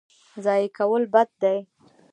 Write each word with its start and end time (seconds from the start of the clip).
ضایع 0.43 0.69
کول 0.77 1.03
بد 1.13 1.29
دی. 1.41 1.57